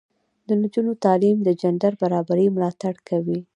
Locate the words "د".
0.47-0.49, 1.43-1.49